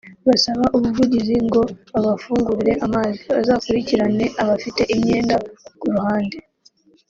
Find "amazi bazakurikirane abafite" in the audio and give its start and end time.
2.85-4.81